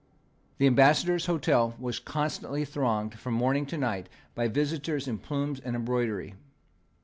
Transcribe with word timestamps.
The 0.57 0.65
Ambassador's 0.65 1.27
hotel 1.27 1.75
was 1.77 1.99
constantly 1.99 2.65
thronged 2.65 3.19
from 3.19 3.35
morning 3.35 3.67
to 3.67 3.77
night 3.77 4.09
by 4.33 4.47
visitors 4.47 5.07
in 5.07 5.19
plumes 5.19 5.59
and 5.59 5.75
embroidery. 5.75 6.33